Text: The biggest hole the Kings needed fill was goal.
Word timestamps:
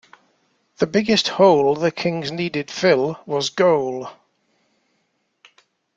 The 0.77 0.87
biggest 0.87 1.27
hole 1.27 1.75
the 1.75 1.91
Kings 1.91 2.31
needed 2.31 2.71
fill 2.71 3.19
was 3.27 3.51
goal. 3.51 4.09